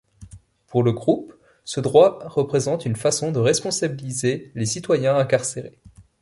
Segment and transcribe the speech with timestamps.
[0.65, 1.31] Pour le Groupe,
[1.63, 5.77] ce droit représente une façon de responsabiliser les citoyens incarcérés.